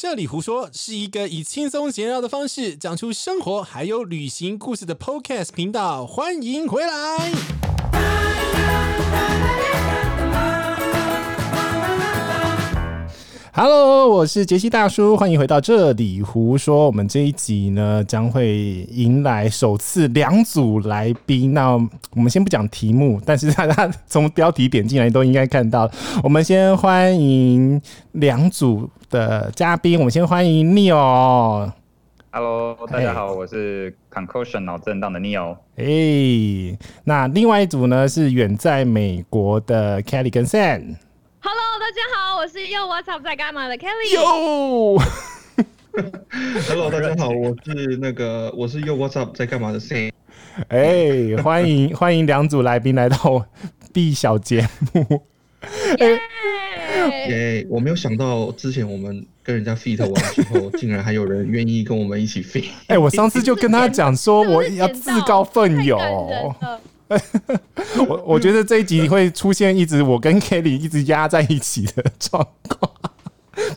[0.00, 7.32] 这里胡说是一个以轻松闲聊的方式讲出生活还有旅行故事的 Podcast 频道，欢迎回来。
[13.60, 16.86] Hello，我是杰西大叔，欢迎回到这里胡说。
[16.86, 21.52] 我们这一集呢，将会迎来首次两组来宾。
[21.52, 21.72] 那
[22.14, 25.90] 我们先不讲题目，但是大家从标题点进来都应该看到。
[26.22, 29.98] 我们先欢迎两组的嘉宾。
[29.98, 31.72] 我们先欢迎 Neo。
[32.30, 35.56] Hello，大家好，我是 Concussion 脑震荡的 Neo。
[35.74, 40.94] 哎，那另外一组呢，是远在美国的 Kelly 跟 Sam。
[41.50, 44.14] Hello，大家好，我是 Yo What's Up 在干嘛的 Kelly。
[44.14, 45.00] Yo，Hello，
[46.90, 50.12] 大家好，我是那个我是 Yo What's Up 在干嘛的 Sam。
[50.68, 53.46] 哎，欢迎欢迎两组来宾来到
[53.94, 55.22] B 小节目。
[55.98, 56.20] 耶！
[57.30, 57.66] 耶！
[57.70, 62.66] 我没有想到之前我们跟人家 feat 完之后，竟然还有人愿意跟我们一起 feat。
[62.88, 65.98] 哎，我上次就跟他讲说， 我要自告奋勇。
[68.08, 72.92] 我 我觉得这一集会出现一直我跟 Kelly 一直压在一起的状况，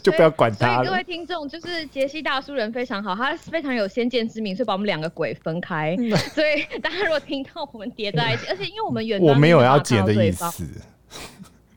[0.03, 0.75] 就不要管他了。
[0.75, 5.95] 所以各位听众，就是杰西大叔人非常好，他非常有先见之明，所以把我们两个鬼分开。
[6.33, 10.65] 所以大家如果听到我们叠在一起，而且因为我们远我没有要剪的意思。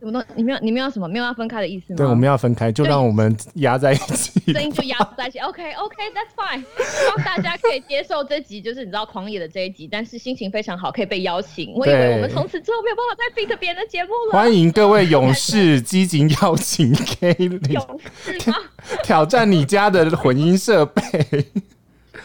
[0.05, 1.09] 什么你们要，你们要什么？
[1.09, 1.97] 没有要分开的意思吗？
[1.97, 5.39] 对，我们要分开，就让我们压在一起，声音就压在一起。
[5.39, 6.61] OK，OK，That's fine。
[6.61, 11.73] 希望大家可以接受这集，就是你知道狂野的这一集，但是心情非常好，可以被邀请。
[11.75, 14.33] 我以为我们从此之后没有办法再 feat 别人的节目了。
[14.33, 18.57] 欢迎各位勇士， 激情邀请 Kelly 勇士吗？
[19.03, 21.03] 挑战你家的混音设备。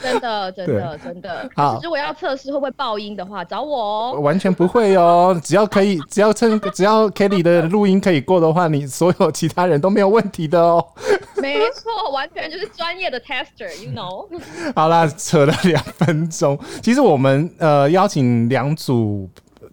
[0.02, 1.50] 真的，真的，真的。
[1.55, 4.19] 好，如果要测试会不会爆音的话，找我哦。
[4.19, 10.86] 完全不会哦，只要可以，只要趁，只要 Kelly 的录音可以过的话，你所有其他人都没有问题的哦。
[11.36, 14.28] 没错，完全就是专业的 tester，you know。
[14.75, 16.58] 好啦，扯了两分钟。
[16.81, 19.30] 其实我们呃邀请两组。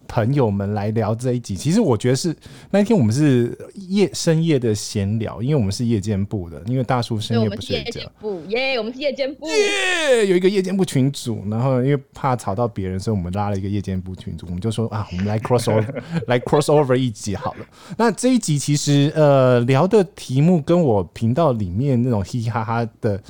[0.09, 2.35] 朋友们来聊这一集，其实我觉得是
[2.71, 3.57] 那一天我们是
[3.89, 8.01] 夜深夜的闲聊，因为我们是夜间部的，因为大叔深夜不睡觉。
[8.49, 17.67] 耶，我们是夜间部，耶，有一个夜间部群组，然后因为怕吵到别人，所以我们拉了一个夜间部群组，我们就说啊，我们来 cross over， 来 cross over 一集好了。
[17.97, 23.23] 那这一集其实呃聊的题目跟我频道里面那种嘻嘻哈哈的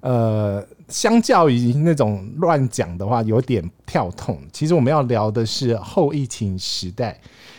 [0.00, 0.66] 呃。
[0.90, 4.38] 相较于那种乱讲的话，有点跳痛。
[4.52, 7.18] 其实我们要聊的是后疫情时代，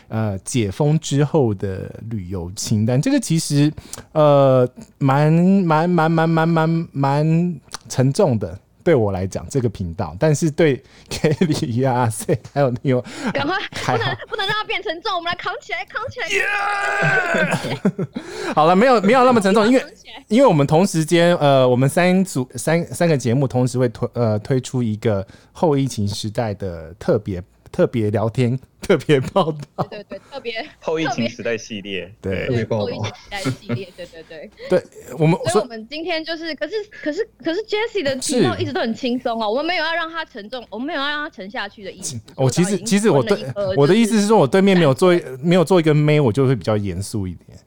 [0.09, 3.01] 呃，解封之后的旅游清单。
[3.01, 3.71] 这个其实
[4.11, 4.69] 呃，
[4.99, 7.59] 蛮蛮蛮蛮蛮蛮蛮
[7.89, 8.59] 沉重的。
[8.83, 16.27] 对我来讲，这个频道，但是对 Kelly 呀、C 还有 Neo，赶快不能不能让它变沉重，我们来扛起来，扛起来。
[16.29, 17.77] Yeah!
[18.53, 19.83] 好了，没有没有那么沉重，因为
[20.27, 27.41] 因为我们同时间呃，我们三组三三个节目同时会推呃推出一个后疫情时代的特别。
[27.71, 32.65] 特别聊天， 特别报道，对对对，特别后疫情时代系列，对，对。
[32.65, 34.83] 后疫情时代系列，对对对， 对
[35.17, 42.19] 我们，所以我们今天就是，可是可是可是 Jessie 的频道一直都很轻松哦，我们没有要让他沉重，我们没有要让他沉下去的意思。
[42.35, 43.37] 我其实其实我对
[43.77, 47.57] 我的意思是说，我对面没有做没有做一个妹，我就会比较严肃一点。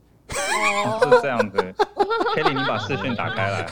[0.87, 1.57] 哦，是这样子，
[2.37, 3.67] Kelly，你把视讯打开来。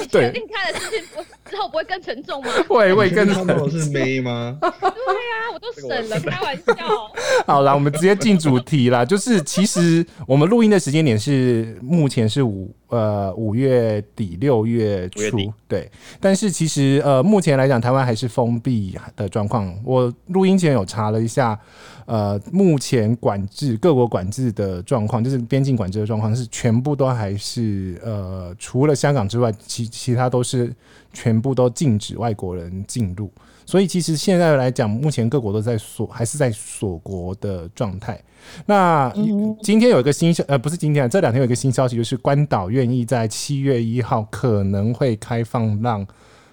[0.00, 1.04] 你确定开了视讯
[1.52, 2.50] 之后不会更沉重吗？
[2.66, 3.70] 会会更沉重。
[3.70, 4.56] 是妹吗？
[4.58, 6.74] 对呀，我都省了，开玩笑。
[7.46, 9.04] 好了，我们直接进主题啦。
[9.06, 15.90] 就是其实我们录音的时间点是目前是五呃五月底六月初，对。
[16.18, 19.78] 但是其实呃目前来讲，台湾还是封闭的状况。
[19.84, 21.58] 我录音前有查了一下。
[22.04, 30.74] 呃，目前管制各国管制的状况，就是边境管制的状况，是全部都还是呃，除了香港之外，其其他都是
[31.12, 33.30] 全部都禁止外国人进入。
[33.64, 38.20] 所以其实现在来讲，目前各国都在锁，还是在锁国的状态。
[38.66, 39.12] 那
[39.62, 46.06] 今天有一个新消，呃，不是今天，这两天有一个新消息，就是关岛愿意在七月一号可能会开放，让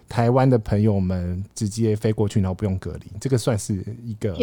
[0.08, 3.12] 台湾的朋友们直接飞过去，然后不用隔离。
[3.20, 4.36] 这个算是一个。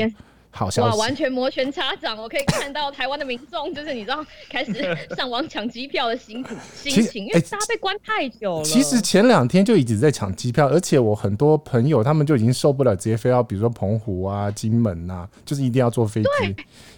[0.56, 2.16] 好哇，完全摩拳擦掌！
[2.16, 4.72] 我可以看到台湾的民众，就是你知道，开始
[5.14, 6.56] 上网抢机票的心情
[6.94, 8.64] 心情，因为大家被关太久了。
[8.64, 16.28] 其实前两天就一直在抢机票，而且我很多朋友他们就已经受不了，直接飞到比如说澎湖啊、金门啊，就是一定要坐飞机。
[16.40, 16.56] 对，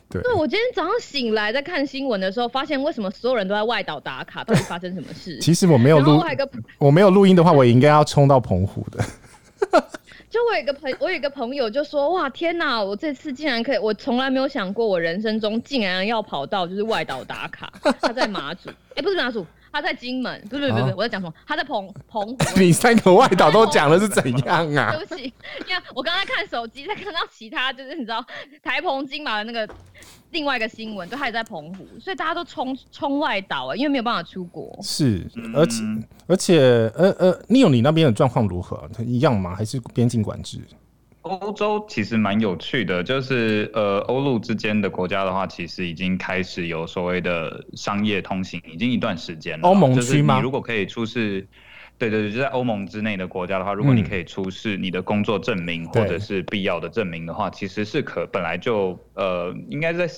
[0.09, 5.37] 对，对，我今天早上醒来在看新闻的时候，发现为什么所有人都在外岛打卡，到底发生什么事？
[5.43, 6.23] 其实我没有录，
[6.79, 9.05] 我没有录音的话，我应该要冲到澎湖的。
[10.31, 12.83] 就我有个朋，我有个朋友就说：“哇，天哪！
[12.83, 17.73] 我这次竟然可以，我从来没有想过，我人生中竟然要跑到就是外岛打卡。
[18.01, 21.35] 他在马祖， 哎、不是马祖，他在金门，不是不是不是，我在讲什么？
[21.47, 22.37] 他在澎澎湖。
[22.57, 24.95] 你三个外岛都讲的是怎样啊？
[24.97, 25.25] 对不起，
[25.69, 28.25] 因为我刚才看手机，在看到其他就是你知道
[28.63, 29.73] 台澎金马的那个
[30.31, 34.79] 另外一个新闻，就他也在澎湖，所以大家都冲冲外岛啊，因为没有办法出国。
[34.83, 35.83] 是，而且
[36.27, 36.59] 而且
[36.95, 38.89] 呃呃，Neo 你那边的状况如何？
[39.05, 39.55] 一样吗？
[39.55, 40.61] 还是边境管制？
[41.29, 49.69] 欧洲其实蛮有趣的，就是呃，欧陆之间的国家的话，其实已经开始有所谓的商业通行，已经一段时间了。
[49.69, 50.35] 欧盟区吗？
[50.35, 51.47] 就是你如果可以出示，
[51.99, 60.09] 对对对，就在欧盟之内的国家的话，如果你可以出示你的工作证明或者是必要的证明的话，其实是可本来就呃，应该在。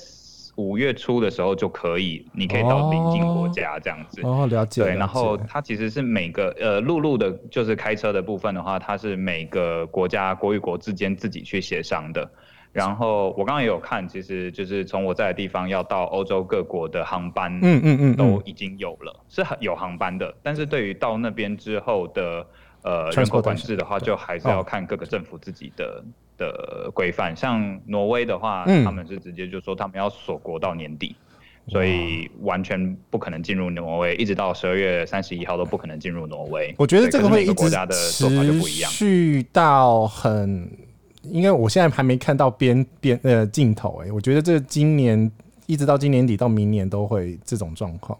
[0.56, 4.20] 五月初的时候就可以，你可以到邻近国家这样子。
[4.22, 4.82] 哦，了解。
[4.82, 12.30] 对，然后它其实是每个呃陆路的，就是开车的部分的话，它是每个国家国与国之间自己去协商的。
[12.72, 20.32] 然后我刚刚也有看，其实就是从我在的地方要到欧洲各国的航班，嗯嗯嗯，都已经有了，是有航班的。
[20.42, 22.46] 但是对于到那边之后的
[22.82, 26.04] 呃人口管制的话，就还是要看各个政府自己的。
[26.40, 31.14] 的规范，像挪威的话，嗯、他们是直接就说他们要锁国到年底，
[31.68, 36.74] 所以完全不可能进入挪威，一直到十二月三十一号都不可能进入挪威。
[36.78, 40.66] 我觉得这个会一直国家的做法就不一样，去到很，
[41.22, 45.30] 因为我现在还没看到边边呃尽头哎，我觉得这今年
[45.66, 48.18] 一直到今年底到明年都会这种状况，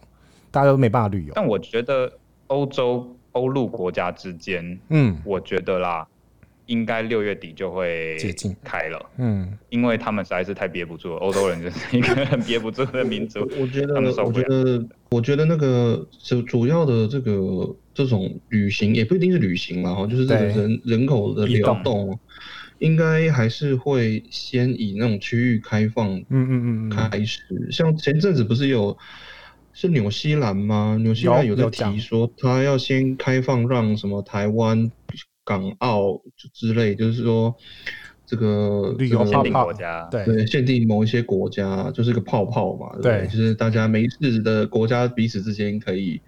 [0.50, 1.32] 大家都没办法旅游。
[1.34, 2.12] 但我觉得
[2.48, 6.06] 欧洲欧陆国家之间，嗯，我觉得啦。
[6.70, 13.40] 应该六月底就会解禁开了，嗯，因为他们实在是太憋不住了，欧洲人就是一个很憋不住的民族。
[13.58, 22.16] 我觉得，我觉得，我觉得那个主主要的这个这种旅行也不一定是旅行嘛，哈，就是这个人人口的流动，
[22.78, 27.42] 应该还是会先以那种区域开放，嗯嗯嗯开始。
[27.72, 28.96] 像前阵子不是有
[29.72, 30.96] 是纽西兰吗？
[31.02, 34.88] 纽西兰有在提说，他要先开放让什么台湾。
[35.44, 36.20] 港澳
[36.52, 37.54] 之类，就是说
[38.26, 46.20] 这个旅游限定国家，对，限定某一些国家，就是个泡泡嘛，对，对，就是大家没事的国家彼此之间可以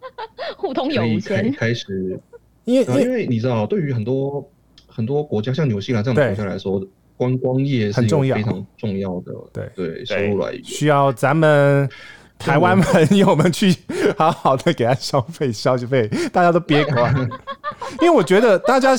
[0.56, 2.20] 互通有无，开开始，
[2.64, 4.50] 因为因为你知道，对于很多
[4.86, 11.88] 很多国家，像纽西兰这样的国家来说，观光业是非常重要的，对对，收入来源需要咱们。
[12.40, 13.74] 台湾朋友们去
[14.16, 17.12] 好好的给他消费消费，大家都憋关，
[18.00, 18.90] 因为我觉得大家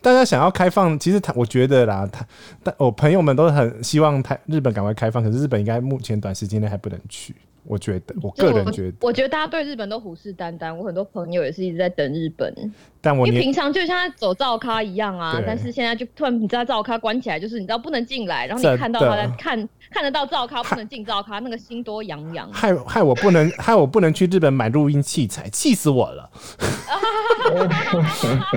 [0.00, 2.26] 大家想要开放，其实他我觉得啦，他
[2.62, 7.34] 但我朋友们都很希望台日本赶快开放，可是日本应该目前短时间内还不能去。
[7.64, 10.74] 我觉得，我个人觉得我，我觉得大家对日本都虎视眈眈。
[10.74, 12.52] 我很多朋友也是一直在等日本，
[13.00, 22.50] 但我因为平常就像走照咖一样啊，但是现在就突然你知道照咖关起来，就是你知道不能进来，然后你看到他在看看得到照咖，不能进照咖，那个心多痒痒。
[22.52, 26.28] 害害我不能害我不能去日本买录音器材，气死我了！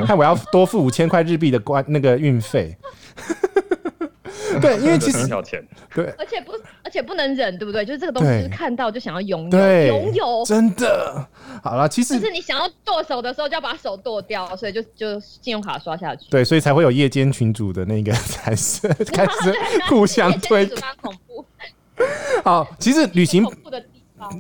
[0.06, 2.76] 害我要多付五千块日币的关那个运费。
[4.62, 5.28] 对，因为其实
[5.94, 6.54] 对，而且不，
[6.84, 7.86] 而且不能忍，对不对？
[7.86, 11.28] 就是这个东西，看到就想要拥有，拥有，真的。
[11.64, 16.26] 好了，其实就是你想要剁手的时候，就要把手剁掉，所以就就信用卡刷下去。
[16.30, 19.54] 对，所以才会有夜间群主的那个才是 开始
[19.90, 20.66] 互相推。
[21.02, 21.46] 恐怖。
[22.44, 23.46] 好，其实旅行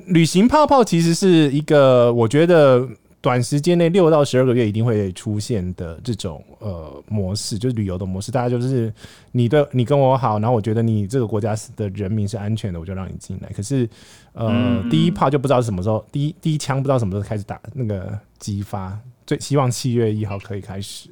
[0.07, 2.87] 旅行泡泡其实是一个，我觉得。
[3.25, 8.31] 短时间内六到十二个月一定会出现的这种呃模式，就是旅游的模式。
[8.31, 8.93] 大家就是
[9.31, 13.49] 你的你跟我好，然后我觉得你这个国家的人民是安全的，我就让你进来。
[13.55, 13.89] 可是
[14.33, 18.95] 呃，嗯、第一炮就不知道是什么时候，第一第一枪不知道什么时候开始打那个激发。
[19.25, 21.09] 最希望七月一号可以开始，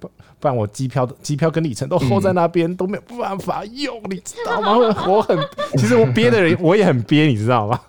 [0.00, 4.72] 不不然我机票的机票跟里程都 hold 在那边，嗯、都没有办法用，你知道吗？
[5.06, 5.38] 我很
[5.78, 7.80] 其实我憋的人我也很憋，你知道吗？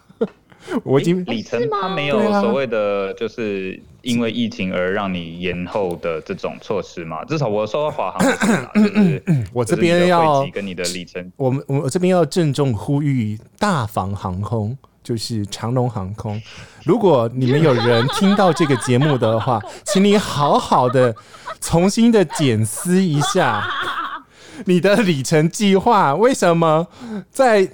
[0.84, 7.24] 我已经里程，他没有所谓的，就是因为疫情而让你延后的这种措施嘛。
[7.26, 16.42] 至少我收到华航，就是我这边要跟你的里程，我们我这边要郑重呼吁大房航空，就是长龙航空。
[16.84, 21.16] 如果你们有人听到这个节目的话， 请你好好的
[21.62, 23.64] 重新的检视一下
[24.66, 26.88] 你的里程计划，为什么
[27.30, 27.70] 在？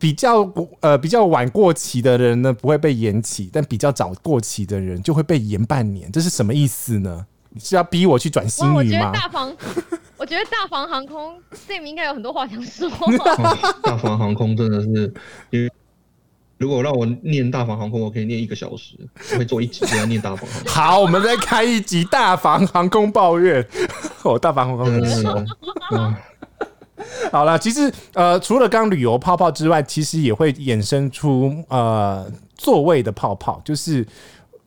[0.00, 7.26] 比较呃比较晚过期的人呢，不会被延期，但比较早过期的人就会被延半年，这是什么意思呢？
[7.58, 8.76] 是要逼我去转星宇吗？
[8.76, 9.56] 我觉得大房，
[10.16, 12.88] 我觉得大房航空 Sam 应该有很多话想说。
[13.82, 15.12] 大房航空真的是，
[15.50, 15.70] 因为
[16.56, 18.94] 如果让我念大房航空，我可以念一个小时，
[19.32, 20.68] 我会做一集要念大房航空。
[20.72, 23.66] 好，我们再开一集大房航空抱怨。
[24.22, 25.26] 哦，大房航空真的是。
[27.32, 32.26] 好了，其实呃，除了刚旅游泡泡之外，其实也会衍生出呃
[32.56, 34.06] 座位的泡泡，就是。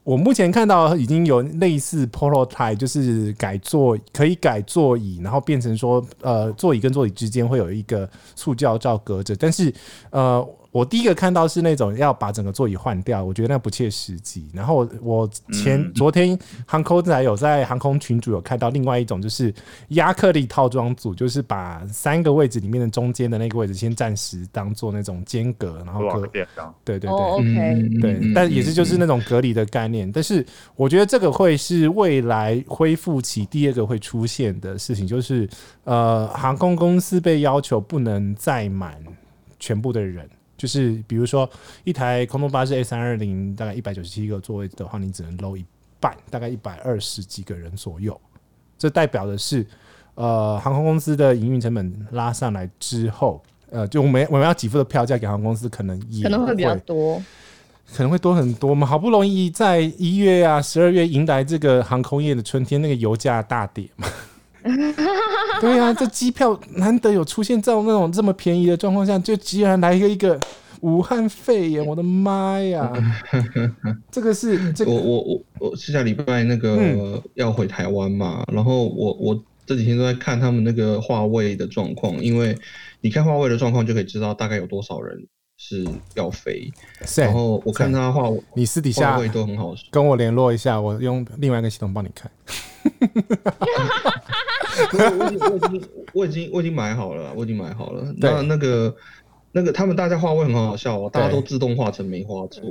[0.05, 9.73] 我目前看到已经有类似 Polo Type，就是改座可以改座椅，然后变成说，呃，座椅跟座椅之间会有一个塑胶罩隔着，但是，
[10.09, 10.45] 呃。
[10.74, 14.50] 我第一个看到是那种要把整个座椅换掉，我觉得那不切实际。
[14.51, 19.53] 然后我前、嗯、昨天航空仔有在航空群组有看到另外一种，就是
[19.89, 26.44] 亚克力套装组，就是把三个位置里面的中间的那个位置先暂时当做那种间隔，然后隔对
[26.84, 28.01] 对对、oh, okay.
[28.01, 30.12] 对，但也是就是那种隔离的概念。
[30.12, 30.44] 但是
[30.75, 35.48] 我觉得这个会是未来恢复期第二个会出现的事情，就是
[35.84, 38.98] 呃，航空公司被要求不能再满
[39.60, 40.27] 全部的人。
[40.57, 41.50] 就是比如说，
[41.83, 45.65] 一台空中巴士 A 三二零，大概一百九十七个座位的话，你只能 load 一
[46.00, 48.19] 半，大概一百二十几个人左右。
[48.77, 49.65] 这代表的是，
[50.15, 53.41] 呃，航空公司的营运成本拉上来之后，
[53.72, 57.22] 呃，就我们我们要给付的票价给航空公司可能也可能会比较多，
[57.95, 58.86] 可能会多很多嘛。
[58.86, 64.07] 好不容易在一月啊、十二月迎来这个航空业的春天，那个油价大跌嘛。
[65.62, 70.39] 对呀、啊，这机票难得有出现在那种这么便宜的状况下，就居然来一个一个
[70.81, 72.91] 武汉肺炎，我的妈呀！
[74.12, 82.57] 这个是这个，我我我我是下礼拜那个要回台湾嘛，嗯、然后我我这几天都在看他们那个话位的状况，因为
[83.00, 85.17] 你看话位的状况就可以知道大概有多少人
[85.57, 86.69] 是要飞。
[87.15, 92.29] 然后我看他话，你私底下位都很好，跟我联络一下，我用另外一个系统帮你看。
[94.92, 98.13] 我已经我已经我已经我已经买好了，我已经买好了。
[98.18, 98.96] 那那个
[99.51, 102.63] 那个他们大家画位很好笑哦，大家都自动画成梅花座。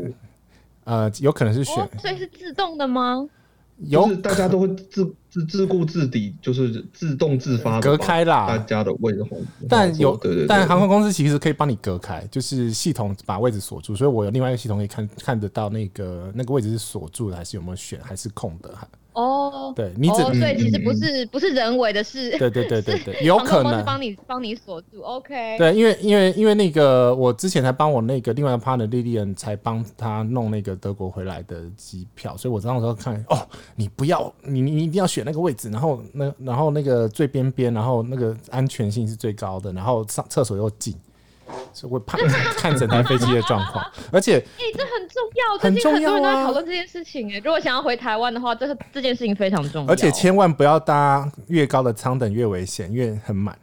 [0.85, 3.29] 呃，有可能是选，所以是自动的吗？
[3.79, 9.25] 有，大家都会自自自顾自底，就是自动自发隔开啦，大家的位置。
[9.69, 18.73] 但有对对，但航空公司其实可以帮你隔开，就是系统把位置锁住，所以我有另外一个系统可以看看得到那个那个位置是锁住的，还是有没有选，还是空的。
[19.15, 25.59] 哦、oh，对，你只、oh, 所以其实不是、嗯、不是人为的事，对对对对对， 有可能帮你帮你锁住，OK。
[25.59, 33.39] 对，因为因为因为那个我之前才帮我那个另外一个 partner 莉莉安才帮他弄那个德国回来的机票，所以我当时候看哦，
[33.77, 40.95] 你不要你你一定要选那个位置，然后那然后那个最边边，然后那个安全性是最高的，然后上厕所又近。
[41.75, 42.21] 是会看
[42.57, 47.33] 看整台飞机的状况，而且，哎、欸，这很重要，最近很多人都在讨论这件事情。
[47.33, 49.93] 哎，如果想要回台湾的话，这个这件事情非常重要。
[49.93, 53.57] 而且千万不要搭越高的舱等越危险，因为很满。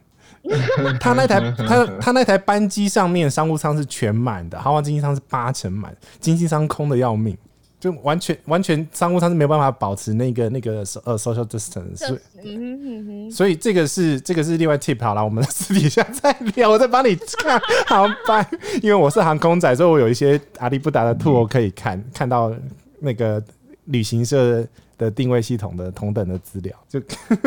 [0.98, 7.36] 他那台他他那台班机上面商务舱是全满的，豪华经济舱是八成满，经济舱空的要命。
[7.80, 18.46] 就完全完全商务舱是没有办法保持那个那个呃 social distance，所以所以这个是这个是另外 tip 好了，我们私底下再聊，我再帮你看航班，
[18.82, 22.52] 因为我是航空仔，所以我有一些阿里不达的 tour 可以看看到
[23.00, 23.42] 那个
[23.86, 24.64] 旅行社。
[25.00, 27.00] 的定位系统的同等的资料，就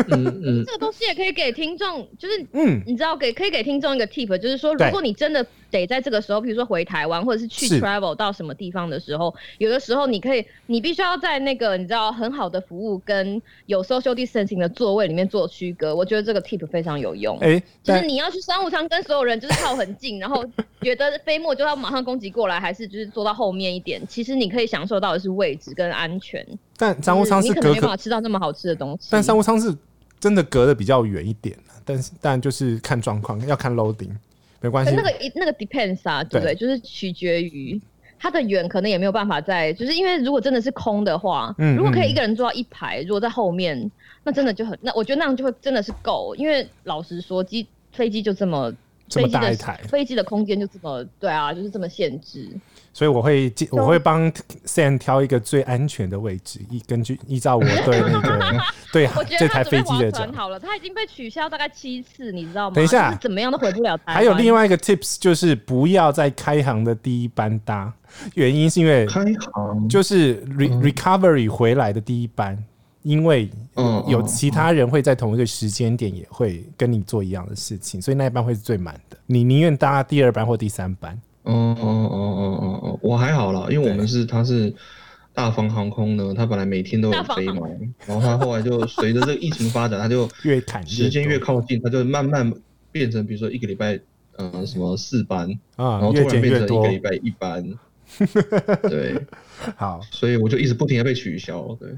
[0.08, 15.94] 嗯嗯，这个东西也可以给听众，就是嗯，你知道给可以给听众一个 tip，就是说，如果你真的得在这个时候，比如说回台湾或者是去 travel 到什么地方的时候，有的时候你可以，你必须要在那个你知道很好的服务跟有 social distancing 的座位里面做区隔。
[15.94, 17.38] 我觉得这个 tip 非常有用。
[17.38, 20.44] 哎、欸，就是你要去商务舱跟所有人就是靠很近，然后
[20.80, 24.04] 觉得飞沫就要马上攻击过来，还是就是坐到后面一点？
[24.08, 26.44] 其实你可以享受到的是位置跟安全。
[26.76, 29.08] 但商务舱是隔，可没办法吃到那么好吃的东西。
[29.10, 29.74] 但商务舱是
[30.18, 34.10] 真的隔的比较远一点，但是但就是看状况，要看 loading，
[34.60, 34.92] 没关系。
[34.94, 36.54] 那个那个 depends 啊，对不对？
[36.54, 37.80] 就是取决于
[38.18, 43.90] 它的远，可能也没有办法在，就是因为如果真的是空的话，嗯，如果可以一个人坐到一排，如果在后面，
[44.24, 48.72] 那真的就很，那我觉得那样就会真的是够，因为老实说，机飞机就这么
[49.08, 52.48] 这么大一台，飞机的空间就这么对啊，就是这么限制。
[52.94, 54.30] 所以我会我会帮
[54.64, 58.56] Sam 挑一个最安全的位置，依根据依照我对那个
[58.92, 60.32] 对这台飞机的讲。
[60.32, 62.74] 好了，它已经被取消大概七次，你知道吗？
[62.76, 64.14] 等一下，怎么样都回不了台。
[64.14, 67.92] 还有另外一个 tips 就是不要在开航的第一班搭，
[68.34, 72.56] 原因是因为开航就是 re recovery 回来的第一班，
[73.02, 73.50] 因为
[74.06, 79.16] 有其他人会在同一个时间点也会跟你做一样的事情，所以那一班会是最满的。
[79.26, 81.20] 你宁愿搭第二班或第三班。
[81.44, 84.74] 哦哦哦哦哦哦，我还好啦，因为我们是他是
[85.32, 87.66] 大方航空呢，他本来每天都有飞嘛，
[88.06, 92.52] 然后他后来就随着这个疫情发展，他就越时间越靠近，他就慢慢
[92.90, 93.98] 变成比如说一个礼拜
[94.36, 97.64] 呃什么四班啊，然后突然变成一个礼拜一班，
[98.88, 99.20] 对，
[99.76, 101.88] 好，所以我就一直不停的被取消，对。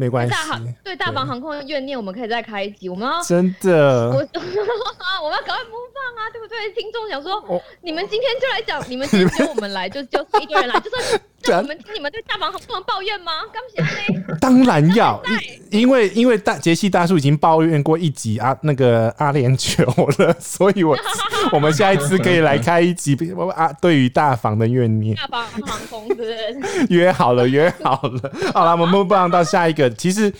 [0.00, 0.32] 没关系。
[0.32, 2.88] 大航对大房航空的怨念，我们可以再开一集。
[2.88, 4.16] 我们要真的， 我
[5.22, 6.72] 我们要赶快播放啊，对不对？
[6.72, 13.32] 听众想说，你们今天就来讲，你们今天我们来，就就一个人来，就算那我们你们对大房不能抱怨吗？
[13.52, 14.36] 刚才呢？
[14.40, 15.20] 当然要，
[15.70, 19.84] 因为因为大杰西大叔已经抱怨过一集啊，那个阿联酋
[20.22, 20.96] 了， 所以我
[21.52, 23.16] 我们下一次可以来开一集
[23.54, 25.16] 啊，对于大房的怨念。
[25.16, 26.34] 大房航空是不是？
[26.88, 28.32] 约好了，约好了。
[28.52, 29.88] 好了，我们不让到下一个。
[29.90, 30.32] 其实，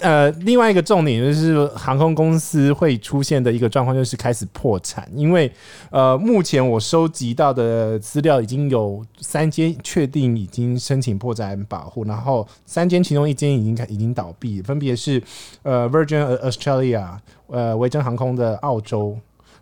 [0.00, 5.50] 呃，另外一个重点就是航空公司会出现的一个状况，就是开始破产，因为
[5.90, 10.41] 呃，目前我收集到的资料已经有三间确定。
[10.42, 15.22] 已经申请破产保护，然后三间其中一间已经已经倒闭，分别是
[15.62, 19.16] 呃 Virgin Australia，呃维珍航空的澳洲，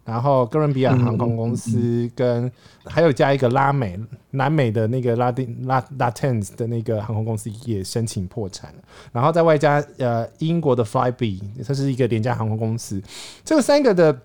[0.05, 2.51] 然后哥伦比亚航空公司跟
[2.85, 3.99] 还有加一个拉美
[4.31, 8.75] 南美的那个拉丁拉 Latam 的那个航空公司也申请破产，
[9.13, 13.03] 然后再外加呃英国的 Flybe，它是一个廉价航空公司，
[13.45, 14.23] 这个三个的。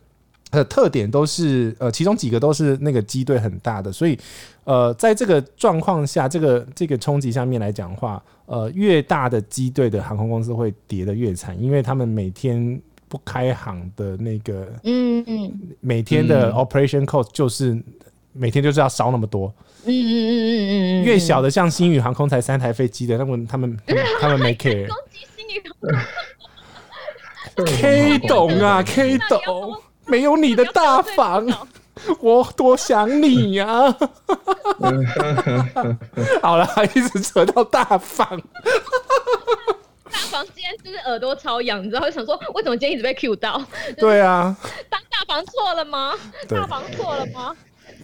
[0.51, 4.17] 呃，特点都是呃，其中几个都是那个机队很大的，所以
[4.63, 17.77] 呃，在这个状况下，这个这个冲击下面来讲的话，呃，越大的机队的航空公司会跌得越惨，因为他们每天不开航的那个，嗯嗯，每天的 operation cost 就是
[18.31, 25.61] 每天就是要烧那么多，嗯嗯嗯嗯嗯嗯，越小的像星宇航空才三台飞机的，那么他们他们他们没 care， 攻击星宇
[27.65, 29.81] K 懂啊，K 懂。
[30.07, 31.45] 没有你的大房，
[32.19, 33.97] 我多想你呀、啊！
[36.41, 38.41] 好了，一直扯到大房。
[40.11, 42.01] 大房今天就是耳朵超痒，你知道？
[42.01, 43.61] 我想说，为什么今天一直被 Q 到？
[43.97, 44.55] 对啊，
[44.89, 46.13] 当大房错了吗？
[46.47, 47.55] 大房错了吗？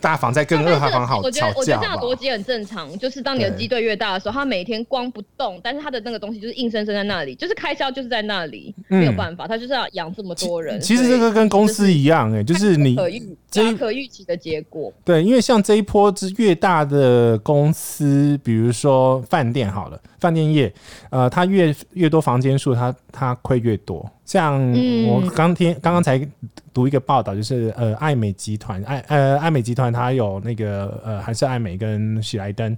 [0.01, 10.81] 大房在跟二号房好吵架，我觉得我觉得这样逻辑很正常，就是当你的机队越大的时候，它每天光不动，但是它的那个东西就是硬生生在那里，就是开销就是在那里，没有办法，它就是要养这么多人。
[10.81, 14.91] 其实这个跟公司一样，哎，就是你可预这可预期的结果。
[15.05, 20.71] 对，因为像这一波之越大的公司，比如说饭店好了，饭店业，
[21.09, 24.09] 呃，它越越多房间数，它它亏越多。
[24.23, 24.61] 像
[25.07, 26.25] 我刚听刚刚才
[26.71, 32.77] 读一个报道，就是呃爱美集团爱呃爱美集团它有那个呃还是爱美跟喜来登，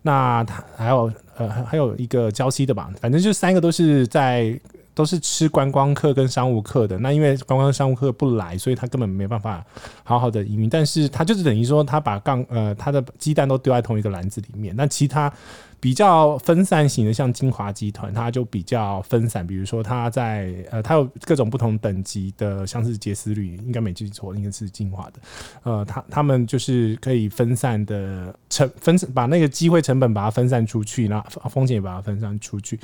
[0.00, 4.58] 那它还有呃还有一个娇西的吧，反正就三个都是在
[4.92, 6.98] 都是吃观光客跟商务客的。
[6.98, 9.64] 那因为观光商务客不来，所以他根本没办法
[10.02, 10.68] 好好的营运。
[10.68, 15.32] 但是他就是等于说他把杠呃他的鸡蛋都丢在同一个篮子里面，那其他。
[15.80, 19.46] 比较分散型的，像晶华集团，它就比较分散。
[19.46, 25.20] 比如说，它在呃，它有各种不同等级的，像是杰思旅，应该没记错，应该是晶华的。
[25.62, 32.78] 呃，他他们就是可以分散的成分，把那个机会成本把它分散出去，然后风险也把它分散出去，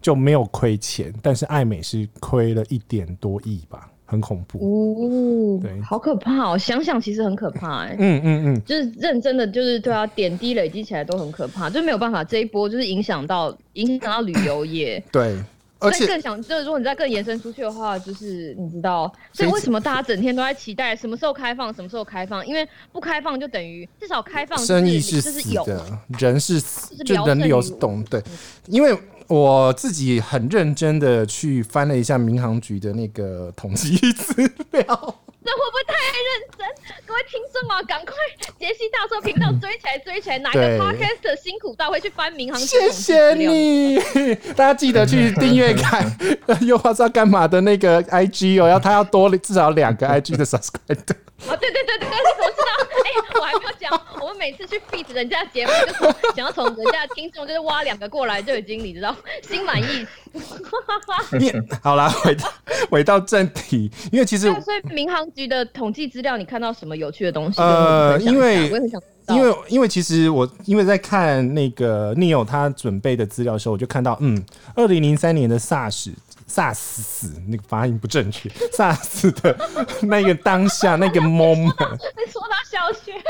[0.00, 1.12] 就没有亏钱。
[1.22, 3.90] 但是爱美是亏了一点多亿吧。
[4.10, 6.56] 很恐怖哦，对，好可怕哦！
[6.56, 15.36] 想想其实很可怕哎，嗯嗯嗯，就是认真的，就是对啊，点滴累积起来都很可怕，就没有办法这一波就是影响到影响到旅游业， 对，
[15.78, 22.46] 而且更想就是如果你再更延伸出去的话，就是你知道，所以为什么大家整天都在期待什么时候开放，什么时候开放？
[22.46, 25.84] 因为不开放就等于至少开放，生意是死的，
[26.18, 28.22] 人是死，就人流是动，对，
[28.68, 28.98] 因为。
[29.28, 34.48] 我自己很认真的去翻了一下民航局的那个统计资料，
[35.44, 36.66] 这会不会太认真？
[37.06, 38.14] 各位听众啊，赶快
[38.58, 40.38] 杰西大叔频道追起来，追起来！
[40.38, 42.66] 哪个 Podcast 辛苦到会去翻民航局？
[42.66, 43.98] 谢谢你，
[44.56, 46.04] 大家记得去订阅看
[46.66, 50.98] 又不知道干嘛的那个 IG 哦，要他要多至少两个 IG 的 subscribe。
[51.46, 52.70] 哦，对对对对对，你怎么知道？
[53.04, 60.40] 哎、欸，我还没有讲，我们每次去 feed 人家节目，就是想要从人家的听众就是挖两个过来，就已经你知道心满意足。
[61.80, 62.52] 好啦，回到
[62.90, 67.60] 回到正题，因为其实所以民航局的统计资料，你看到什么有趣的东西？
[67.60, 76.12] 呃，因为我也很想，因为因为其实我因为在看那个 Neil 他准备的资料的时候，我就看到，嗯，二零零三年的 SARS。
[76.48, 78.48] 萨斯死，那个发音不正确。
[78.72, 79.56] 萨斯的
[80.02, 81.76] 那个当下，那个 moment。
[82.32, 83.12] 说到小学，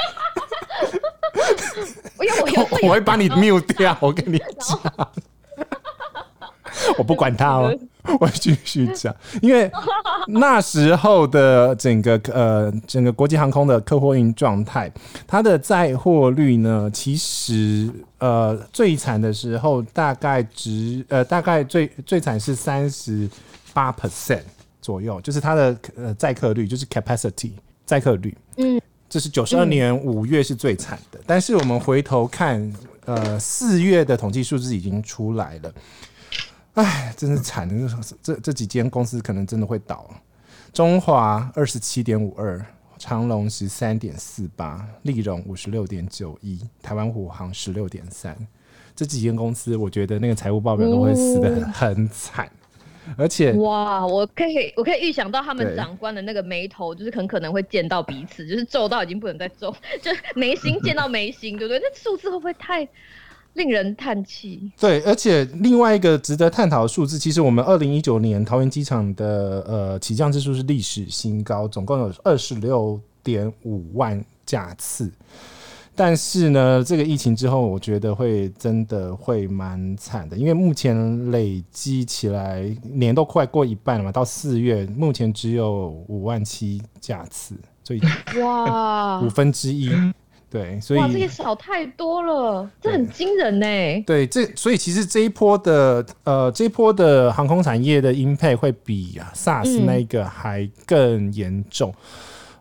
[2.17, 2.25] 我
[2.63, 3.97] 我我会把你 mute 掉。
[4.01, 4.81] 我跟你讲，
[6.99, 7.79] 我不管他哦，
[8.21, 9.15] 我继续讲。
[9.43, 9.71] 因为
[10.29, 14.91] 那时候的整个呃整个国际航空的客货运状态，
[15.27, 17.91] 它的载货率呢，其实。
[18.21, 23.31] 呃，最惨的时候大概值呃，大概最最惨是三十
[23.73, 24.43] 八 percent
[24.83, 27.53] 左右，就是它的呃载客率，就是 capacity
[27.87, 28.37] 载客率。
[28.57, 31.23] 嗯，这是九十二年五月是最惨的，嗯。
[31.29, 32.61] 但是我们回头看，
[33.05, 35.73] 呃，四月的统计数字已经出来了。
[36.83, 37.75] 哎，真是惨的，
[38.23, 40.09] 这这几间公司可能真的会倒。
[40.73, 42.65] 中华二十七点五二。
[43.01, 48.37] 长隆十三点四八，利荣五十六点九一，台湾虎航十六点三，
[48.97, 52.51] 这几间公司，我觉得那个财务报表都会死得很很惨。
[53.17, 59.71] 而且哇，我可以我可以预想到他们长官的那个眉头，就是很可能会见到彼此，就是皱到已经不能再皱，
[60.03, 61.79] 就眉心见到眉心，对不对？
[61.79, 62.83] 那数字会不会太
[63.59, 64.71] 令人叹气？
[64.81, 75.13] 对，而且另外一个值得探讨的数字，其实我们二零一九年桃园机场的呃起降次数是历史新高，总共有二十六点五万架次。
[75.95, 88.01] 但是呢，这个疫情之后，我觉得会真的会蛮惨的，因为目前累积起来年都快过一半了嘛，到四月目前只有五万七架次，所以
[88.41, 89.91] 哇，五分之一，
[90.51, 93.67] 对，所以哇，这个少太多了，这很惊人呢。
[94.07, 101.91] 对，这所以其实这一波的呃，这一波的航空产业的 impact 会比 SARS 那个还更严重。
[101.91, 101.95] 嗯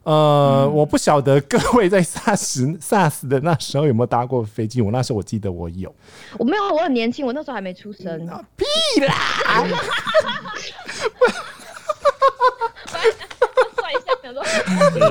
[0.08, 4.82] 呃，嗯、我不晓得各位在 SARS SARS 的那时候有没有搭过飞机？
[4.82, 5.94] 我那时候我记得我有，
[6.38, 8.26] 我没有，我很年轻，我那时候还没出生。
[8.26, 8.66] 嗯、屁
[9.06, 9.14] 啦！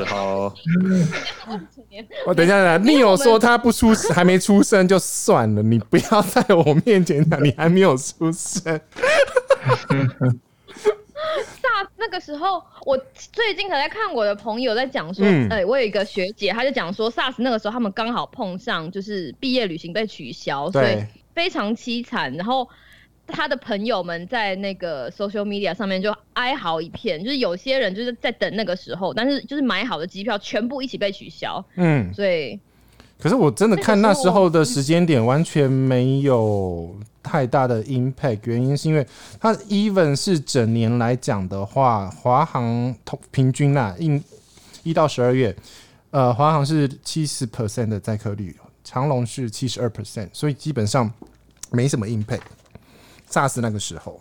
[0.06, 0.54] 好。
[2.26, 8.80] 我等一下，你有说他不出还没出生就算了，你不要在我面前讲你还没有出生。
[11.98, 12.96] 那个时候，我
[13.32, 22.32] 最近才在看我的朋友在讲说，哎、嗯欸，我有一个学姐，她就讲说，SARS 那个时候他们刚好碰上，就是毕业旅行被取消，对所以非常凄惨。
[22.34, 22.66] 然后
[23.26, 32.58] 他的朋友们在那个 social media 上面就哀嚎一片，就是有些人就是在等那个时候，但是就是买好的机票全部一起被取消，嗯，所以。
[33.18, 38.40] 可是我真的看那时候的时间点，完全没有太大的 impact。
[38.44, 39.06] 原因是因为
[39.40, 44.22] 它 even 是整年来讲的话，华航同平均呐，一
[44.82, 45.56] 一到十二月，
[46.10, 51.10] 呃，华航是七十 percent 的载客率，长龙是七十二 percent，所以基本上
[51.72, 52.42] 没什么 impact。
[53.36, 54.20] SARS 那个时候。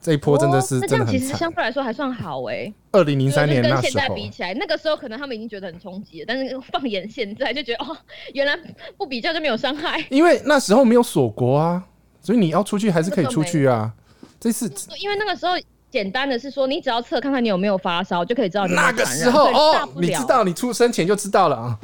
[0.00, 1.18] 这一波真的是真的很惨。
[1.18, 2.74] 其实相对来说还算好哎、欸。
[2.92, 7.96] 二零零三年那时候，跟现在比起来，那个时候可能他们已经觉得很冲击了，但是放眼现在就觉得哦，
[8.34, 8.54] 原来
[8.98, 9.98] 不比较就没有伤害。
[10.10, 11.82] 因为那时候没有锁国啊，
[12.20, 13.90] 所以你要出去还是可以出去啊。
[14.38, 15.52] 这次因为那个时候
[15.90, 18.74] 简单的是说，你只要测看看你有没有发烧，就可以知道你。
[18.74, 21.78] 那个时候哦，你知道你出生前就知道了啊。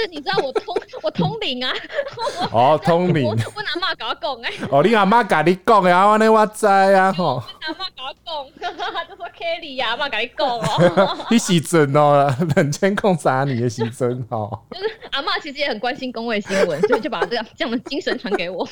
[0.00, 1.72] 就是你知道我通我通灵啊，
[2.52, 8.70] 哦通灵，我阿妈搞讲哎，哦你阿妈跟你讲的啊，我呢我知啊吼， 我阿妈搞讲，
[9.10, 18.66] 就说 Kelly 呀，阿妈跟你讲哦，你是真哦，冷千控啥你的是真哦，就是阿妈其实也很关心公卫新闻，所以就把这样这样的精神传给我。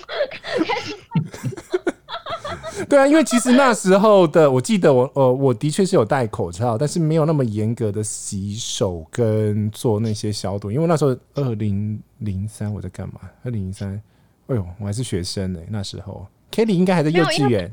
[2.88, 10.70] 对啊，因为其实那时候的，我记得我呃，我的确是有戴口罩，但是没有那么严格的洗手跟做那些消毒。
[10.70, 13.20] 因为那时候二零零三我在干嘛？
[13.44, 14.00] 二零零三，
[14.48, 15.60] 哎呦，我还是学生呢。
[15.68, 17.72] 那时候 Kelly 应该还在幼稚园。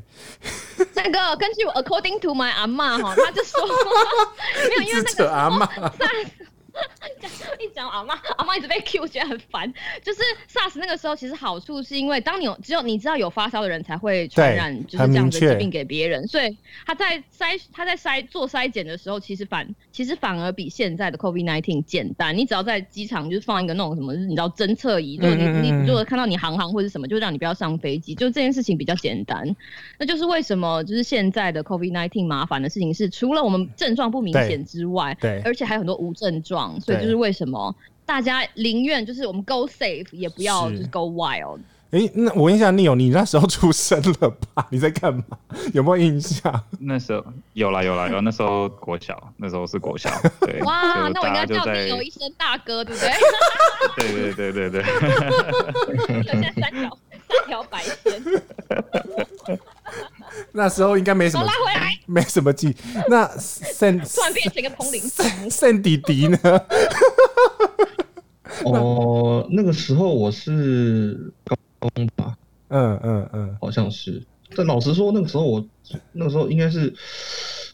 [0.94, 3.60] 那个根据我 According to my 阿嬷哈，他就说
[4.78, 5.68] 没有，因为那个阿嬷。
[7.58, 9.72] 一讲阿妈，阿妈一直被 Q，觉得很烦。
[10.02, 10.20] 就是
[10.52, 22.36] SARS 那个时候，其实好处是因为当你有只有你知道有发烧的人才会传染，就是这样的疾病给别人，所以他在筛他在筛做筛检的时候，其实反其实反而比现在的 COVID-19 简单。
[22.36, 29.56] 你只要在机场就是放一个那种什么，你知道侦测仪，就你你如果看到你航航或者什么，就让你不要上飞机，就这件事情比较简单。
[29.98, 36.78] 那就是为什么就是现在的 COVID-19 麻烦的事情是，除了我们症状不明显之外，对，而且还有很多无症状。
[36.78, 41.60] 所以就是为什么大家宁愿就是我们 go safe 也不要就是 go wild。
[41.96, 44.66] 哎、欸，那我问一下 Neil，你那时候出生了吧？
[44.68, 45.24] 你在干嘛？
[45.72, 46.64] 有没有印象？
[46.78, 50.10] 那时候有啦有啦有，那时候国小，那时候是国小。
[50.44, 53.10] 对哇，那我应该叫 Neil 一声大哥，对不对？
[53.96, 54.84] 对对对对对。
[56.22, 58.22] 现在 三条三条白线。
[60.52, 62.76] 那时候应该没什么，拉回来没什么记。
[63.08, 66.38] 那圣突然变成一个通灵圣圣弟弟呢？
[68.64, 72.36] 哦，那个时候我是高中吧？
[72.68, 74.22] 嗯嗯嗯，好像是。
[74.54, 75.66] 但老实说，那个时候我
[76.12, 76.94] 那个时候应该是，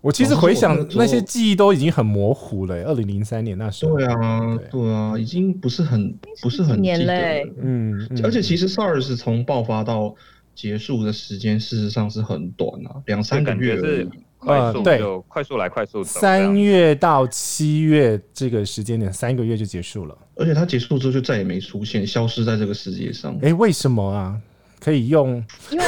[0.00, 2.74] 我其实回想那些记忆都已经很模糊了。
[2.84, 7.42] 二零零三年那时候，对啊，对啊，已经不是很不是很记得。
[7.60, 10.14] 嗯，而且其实 SARS 从爆发到
[10.54, 14.08] 结束的时间事实上是很短啊，两三个月是
[14.44, 16.20] 快速，对，快速来快速走。
[16.20, 20.18] 三月到七月这个时间点，三个月就结束了。
[20.34, 23.32] 而且它结束之后就再也没出现，消失在这个世界上。
[23.36, 24.36] 哎、欸，为什么啊？
[24.80, 25.42] 可以用？
[25.70, 25.84] 因为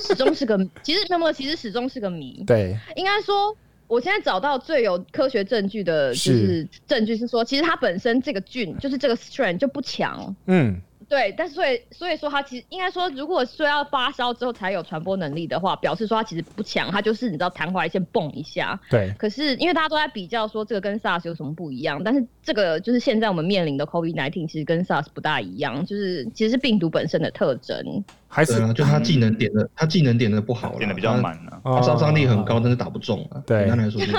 [0.00, 2.42] 始终是个，其实那么其实始终是个谜。
[2.46, 10.34] 对，应该说，我现在找到最有科学证据的，就是证据是说，其实它本身这个菌，就是这个 strain 就不强。
[10.46, 10.80] 嗯。
[11.08, 18.78] 对，但是所以所以说他其实应该说，如果说要发烧之后才有传播能力的话，表示说他其实不强，他就是你知道昙花一现蹦一下。
[18.90, 19.12] 对。
[19.18, 28.04] 可是因为大家都在比较说这个跟 SARS 有什么不一样，但是这个就是现在我们面临的 COVID-19 其实跟 SARS 不大一样，就是其实是病毒本身的特征。
[28.34, 33.40] 还是啊，就他技能点的，他技能点的不好，点的比较满啊，他杀伤力很高，但是打不中啊。
[33.46, 34.00] 对，简单来说。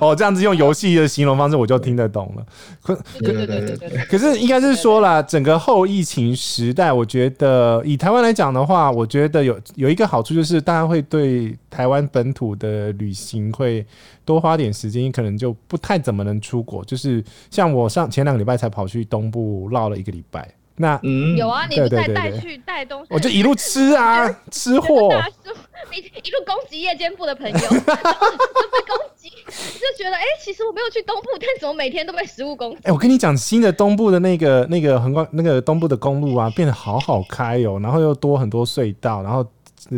[0.00, 2.44] 哦，这样子用游戏的形容方式我就听得懂了。
[2.82, 4.04] 可对对对对对。
[4.06, 13.86] 可是应该是说啦，整个后疫情时代，我觉得以台湾来讲的话，我觉得有有一个好处就是大家会对台湾本土的旅行会
[14.24, 16.84] 多花点时间，可能就不太怎么能出国。
[16.84, 20.48] 就是像我上前两个礼拜才跑去东部绕了一个礼拜。
[20.76, 25.08] 那嗯，有啊，你不带带去带东西，我就一路吃啊， 吃货。
[25.10, 25.54] 大叔，
[25.92, 32.78] 你一路攻击夜间部的朋友， 就被攻击，就觉得哎、欸，其实我没有去东部，但怎么每天都被食物攻击？
[32.78, 39.46] 哎、欸，我跟你讲，新的东部的那个那个横贯那个东部的公路啊，变得好好开哦，然后又多很多隧道，然后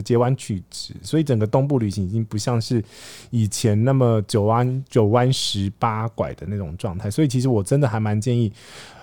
[0.04, 2.84] 截弯曲直，所以整个东部旅行已经不像是
[3.30, 8.52] 以前那么九弯九弯十八拐的那种状态，所以其实我真的还蛮建议。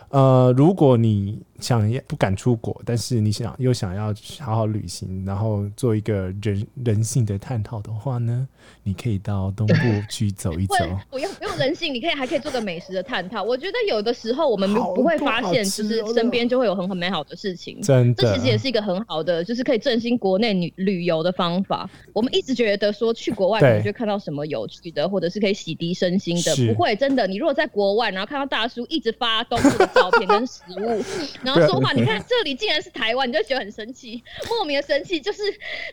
[0.10, 8.46] 呃，如果你想要不敢出国，但是你想又想要好好旅行，然后做一个人人性的探讨的话呢，
[8.84, 9.74] 你可以到东部
[10.10, 10.76] 去走一走。
[11.10, 13.42] 不用不用人性，你可以还可以做个美食的探讨。
[13.42, 17.82] 我觉得有的时候我们不会发现，就是身边就会有很很美好的事情。
[17.82, 21.90] 真的，这其实也是一个很好的，就是可以振兴国内旅旅游的方法。
[22.12, 26.74] 我们一直觉得说去国外可能就看到什么有趣的，或者是可以洗涤身心的。
[26.74, 31.04] 不会，真的，你如果在国外，然后看到大叔一直发东部的照片跟食物，
[31.44, 35.42] 然后说话，你看这里竟然是台湾，你就觉得很生气， 莫名的生气，就是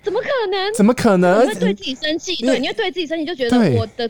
[0.03, 0.75] 怎么可能？
[0.75, 1.43] 怎么可能？
[1.45, 4.09] 你会对自己生气，对，你会对自己生气，就觉得我的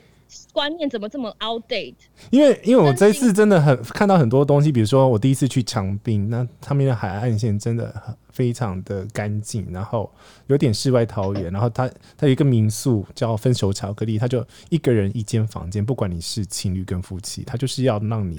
[0.53, 1.95] 观念怎么这么 outdate？
[2.31, 7.93] 因为因为我这一次真的很看到很多东西，比如说我第一次去长滨，那他们的海岸线真的
[8.41, 10.11] 非常的干净，然后
[10.47, 18.39] 有点世外桃源，然后它它有一个民宿叫分手巧克力，他就一个人一间房间，不管你是情侣跟夫妻，他就是要让你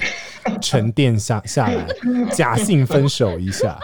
[0.59, 1.87] 沉淀下下来，
[2.33, 3.77] 假性分手一下。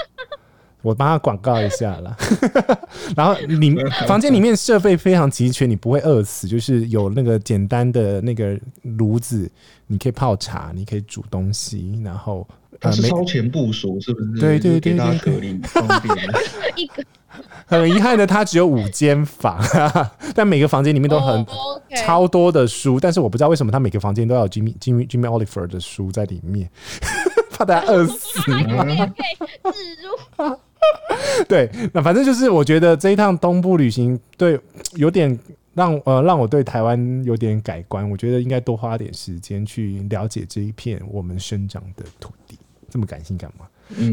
[0.81, 2.17] 我帮他广告一下啦，
[3.15, 3.75] 然后你
[4.07, 9.51] 房间里面设备非常齐全，你不会饿死，就是有那个简单的那个炉子，
[9.85, 12.47] 你可以泡茶，你可以煮东西，然后
[12.79, 14.39] 它是超前部署，是不是？
[14.39, 16.15] 对对对对，方便。
[17.67, 19.61] 很遗憾的，它只有五间房，
[20.33, 21.45] 但每个房间里面都很
[21.95, 26.67] 超多的书，但是我不知道为什么他每个房间都要有 Jimmy Jimmy Jimmy Oliver 的书在里面，
[27.51, 28.41] 怕大家饿死。
[31.47, 34.59] 对，那反正就是我觉得这一趟东部旅行，对，
[34.95, 35.37] 有点
[35.75, 38.09] 让呃让我对台湾有点改观。
[38.09, 42.57] 我觉得应该多花点时间去了解这一片我们生长的土地。
[42.97, 43.67] 这么感性干嘛？
[43.95, 44.11] 嗯，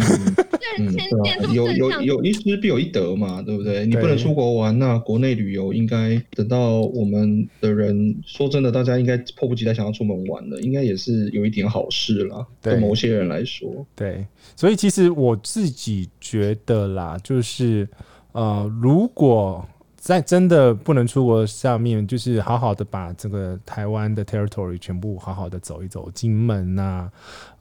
[1.54, 3.86] 有有有一失必有一得嘛，对不对？
[3.86, 12.46] 你不能出国玩，那国内旅游应该等到我们的人说真的，大家应该迫不及待想要出门玩的，应该也是有一点好事啦。
[12.60, 17.88] 对某些人来说，对，所以其实我自己觉得啦，就是
[18.32, 19.66] 呃，如果。
[20.04, 27.12] 在真的不能出国下面，就是好好的把这个台湾的 territory 全部好好的走一走，金门呐、啊，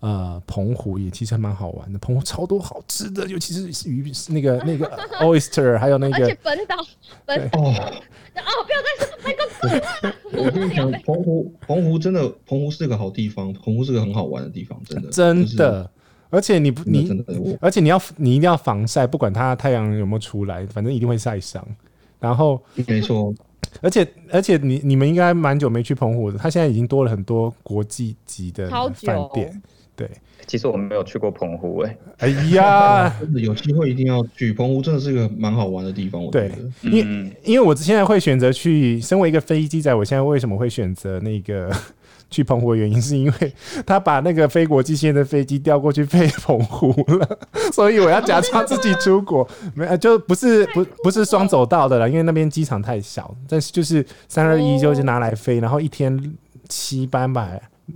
[0.01, 4.85] 呃，澎湖也其实还蛮好玩的，澎湖超多好吃的，尤其是鱼，那个 那个
[5.21, 6.15] oyster，还有那个。
[6.17, 6.75] 而且本岛，
[7.25, 7.63] 本岛哦，
[8.35, 10.13] 哦，不要再说那个。
[10.43, 15.45] 我跟你讲，澎湖，澎湖真的，澎湖是个好地方，澎湖是个很好玩的地方，真的，真的。
[15.45, 15.89] 就是、
[16.29, 17.09] 而且你不，你，
[17.61, 21.65] 而且你要，你一定要防晒，不管它太阳有没有出来，反正一定会晒伤。
[22.23, 22.57] 然后
[22.87, 23.33] 没错，
[23.81, 29.61] 而且而且你你们应该蛮久没去澎湖的，它现在已经多了很多国际级的饭店。
[29.93, 30.09] 对，
[30.47, 36.23] 其实我们没有去过澎湖哎、欸，哎呀， 有机会一定要去澎湖，真的是个蛮好玩的地方。
[36.23, 41.69] 我觉得，对，因为因为我现在会选择去，身为一个飞机仔，我现在为什么会选择那个？
[42.33, 43.53] 去澎湖的原因是因为
[43.85, 47.39] 他把那个飞国际线的飞机调过去飞澎湖了，
[47.71, 56.33] 所以我要假装自己出国， 没就不是不不是双走道的了，因为那边机场太小，但是就是三二一就是拿来飞，然后一天
[56.67, 57.47] 七班吧，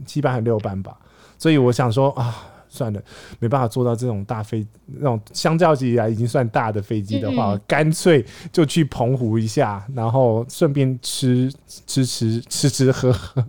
[0.05, 0.95] 七班还六班吧，
[1.39, 2.53] 所以我想说啊。
[2.77, 3.01] 算了，
[3.39, 11.51] 没办法做到这种大飞，那种相较起来已经算大的飞机的话，干、嗯、脆就去澎湖一下，然后顺便吃
[11.87, 13.43] 吃吃吃吃喝喝。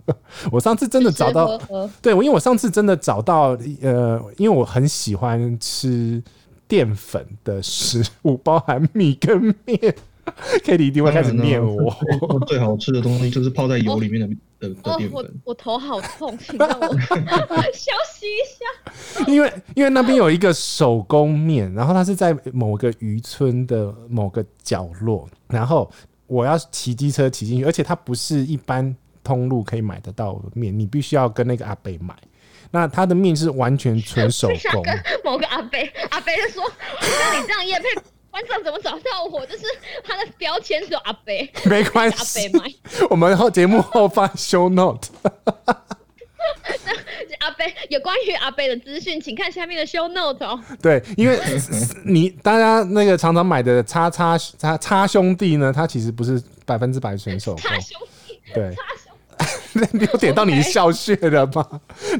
[0.51, 6.21] 我上次真的找到，吃吃喝喝对我，因为我上次真的找到，呃，因为我很喜欢吃
[6.67, 9.95] 淀粉的食物， 包含米跟面。
[10.63, 11.95] K 一定会开始念我。
[12.47, 14.27] 最好吃的东西就是泡在油里面的
[14.67, 15.13] 的的淀粉。
[15.13, 16.87] 我我头好痛，请让我
[17.73, 19.25] 休息一下。
[19.31, 25.89] 因为因为那边有一个手工面，然后它是在某个渔村的某个角落，然后
[26.27, 32.15] 我要骑机车骑进去，而且它不是一般通路可以买得到的面，你必须要跟那个阿伯买。
[32.71, 34.83] 那他的面是完全纯手工。
[34.83, 35.79] 跟某个阿伯，
[36.11, 36.63] 阿伯就说
[37.01, 37.85] ：“那你这样也配。”
[38.31, 39.45] 观众怎么找到我？
[39.45, 39.63] 就是
[40.03, 41.33] 他的标签是阿伯，
[41.65, 42.17] 没关系。
[42.17, 42.73] 阿北买
[43.09, 45.09] 我们后节目后放 show note。
[47.39, 50.59] 阿贝有关于阿贝的资讯，请看下面的 show note 哦。
[50.81, 51.39] 对，因为
[52.05, 57.61] 你大家那个常常买的叉叉叉叉兄弟呢，他其实不是百分之百选手工。
[57.61, 58.73] 叉兄弟，对。
[59.93, 61.65] 你有点到你笑穴了吗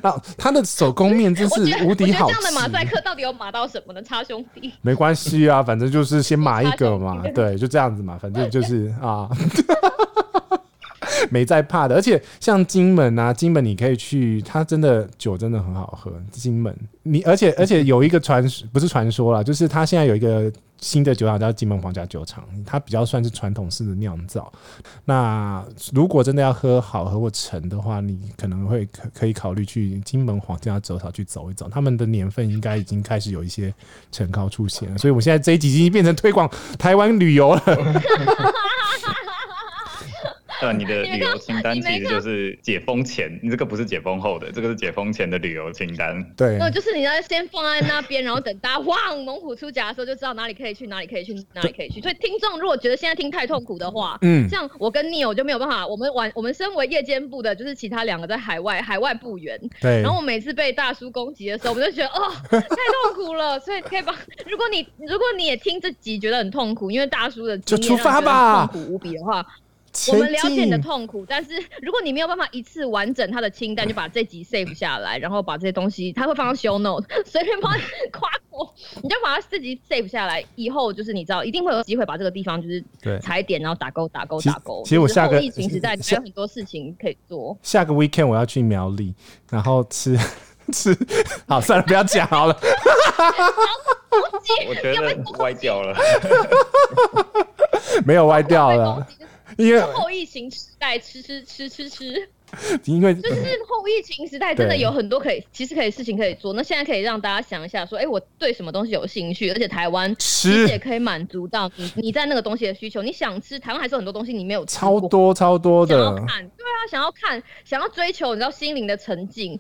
[0.04, 2.36] 后他的手工面真是无敌好吃。
[2.36, 4.02] 这样的马赛克到底有马到什么呢？
[4.02, 9.30] 差兄弟，没关系啊，反正就是先码一个嘛， 对，就这样子嘛，反正就是啊。
[11.32, 16.12] 没在怕的，而且像金门啊，金门你可以去，它真的酒真的很好喝。
[16.32, 20.52] 金门，你而且而且有一个传说，不是传说啦，就是它现在有一个
[20.82, 24.52] 新的酒厂叫金门皇家酒厂，它比较算是传统式的酿造。
[25.06, 25.64] 那
[25.94, 33.74] 如果真的要喝好喝或沉的话，你可能会可可以考虑去金门皇家酒厂去走一走，他们的年份应该已经开始有一些
[34.12, 34.98] 陈高出现了。
[34.98, 37.62] 所以我现在这一集已经变成推广台湾旅游了。
[40.62, 46.24] 呃，你的旅游清单其实就是解封前，你这个不是解封后的，这个是解封前的旅游清单。
[46.36, 52.02] 对，呃，就是你要先放在那边，然后等大家哇猛虎出闸的时候，就知道哪里可以去，哪里可以去，哪里可以去。
[52.02, 55.88] 所以听众如果觉得现在听太痛苦的话，嗯，像我跟 Neil 就没有办法。
[55.88, 59.60] 我们晚，我们身为夜间部的，就是其他两个在海外，海外部员。
[59.82, 60.02] 对。
[60.02, 63.60] 然后我每次被大叔攻击的时候，我们就觉得哦，太痛苦了。
[63.60, 64.14] 所以可以把，
[64.46, 69.46] 如果你如果你也听这集觉得很痛苦，因为大叔的经验就出发吧，痛苦无比的话。
[70.10, 82.84] 我们了解你的痛苦，但是 如果你没有办法一次完整他的清单，就把这集 save 下来，然后把这些东西，他会放到 show note， 随便帮你 夸过，你就把它自己 save 下来，以后就是你知道，一定会有机会把这个地方就是
[83.22, 84.84] 踩点，然后打勾打勾打勾。
[84.84, 87.58] 其实我下个疫情时代还有很多事情可以做。
[87.64, 89.14] 下个 weekend 我要去苗栗，
[89.50, 90.18] 然后吃
[90.72, 90.96] 吃，
[91.48, 92.58] 好算了，不要讲好了。
[94.68, 95.96] 我觉得歪掉了，
[98.06, 99.08] 没有歪掉了。
[99.60, 102.30] 因为后疫情时代，吃吃吃吃吃，
[102.86, 106.54] 因为就是后疫情时代，真的有很多可以，其实可以事情可以做。
[106.54, 113.02] 那现在可以让大家想一下，说，哎，我对什么东西有兴趣，而且台湾其实也可以满足到你你在那个东西的需求。
[113.04, 115.94] 你想吃，台湾还是有很多东西你没有吃，超多超多的。
[115.94, 119.60] 想要看，对啊，想要看，想要追求，你知道心灵的沉静。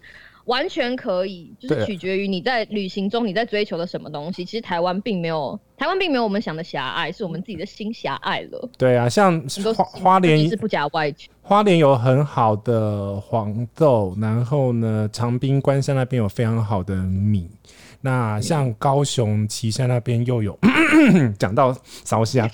[0.49, 4.43] 完全可以，就是取决于你在旅行中你在追求的什么东西。
[4.43, 8.69] 其实台湾并没有，台湾并没有我们想的狭隘，是我们自己的心狭隘了。
[8.75, 9.39] 对啊，像
[9.75, 17.47] 花花莲是不假外求，花莲有很好的黄豆，然后呢，长滨关山那边有非常好的米。
[18.01, 20.57] 那像高雄旗山那边又有，
[21.37, 22.49] 讲到烧虾。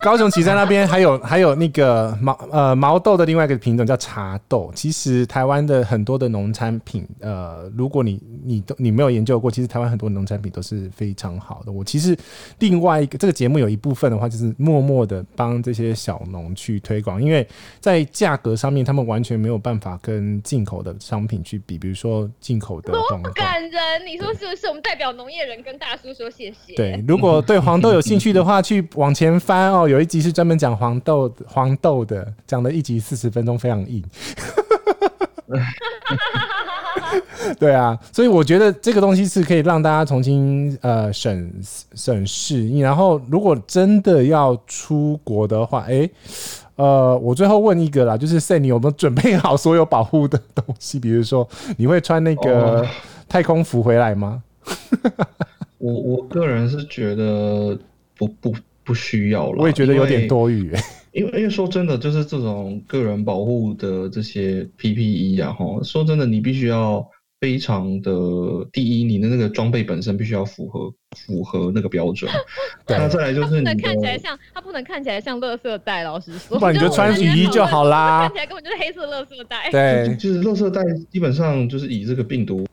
[0.00, 4.72] 高雄旗山那边还有还有那个毛呃毛豆的另外一个品种叫茶豆。
[4.74, 11.70] 其实台湾的很多的农产品，呃，如果你你都你没有研究过，其实台湾很多农产品都是非常好的。
[11.70, 12.16] 我其实
[12.58, 17.46] 另外一个这个节目有一部分的话，就是默默的帮这些小农去推广，因为
[17.78, 21.78] 在价格上面，他们完全没有办法跟进口的商品去比。
[21.84, 24.06] 比如说进口的黄豆，多感人！
[24.06, 24.68] 你说是不是？
[24.68, 26.74] 我们代表农业人跟大叔说谢谢。
[26.74, 29.83] 对，如果对黄豆有兴趣的话，去往前翻哦。
[29.88, 34.02] 有一集是专门讲黄豆黄豆的，讲了一集四十分钟，非常硬。
[37.58, 41.52] 对啊，所以我觉得这个东西是可以让大家重新呃审
[41.94, 42.68] 审视。
[42.78, 46.08] 然后，如果真的要出国的话，哎，
[46.76, 50.98] 呃，我最后问一个啦，就是 Sam，你有没有准备好所有保护的东西？
[50.98, 52.86] 比如说，你会穿那个
[53.28, 54.42] 太空服回来吗？
[55.78, 57.78] 我我个人是觉得
[58.16, 58.54] 不不。
[58.84, 60.70] 不需要了，我也觉得有点多余。
[61.12, 67.08] 因为因为说真的，就是这种个人保护的这些 PPE 啊，哈，说真的，你必须要
[67.40, 68.10] 非常的
[68.72, 72.28] 第一，你的那个装备本身必须要符合符合那个标准。
[72.88, 76.02] 那再来就是你看起来像，它不能看起来像垃圾袋。
[76.02, 78.22] 老实说，不然你就穿雨衣就好啦。
[78.22, 79.70] 看起来根本就是黑色垃圾袋。
[79.70, 80.82] 对， 就是垃圾袋，
[81.12, 82.66] 基本上就是以这个病毒